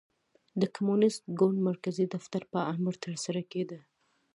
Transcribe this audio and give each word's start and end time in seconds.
د 0.61 0.61
کمونېست 0.75 1.21
ګوند 1.39 1.59
مرکزي 1.69 2.05
دفتر 2.15 2.41
په 2.53 2.59
امر 2.73 2.93
ترسره 3.03 3.41
کېده. 3.51 3.79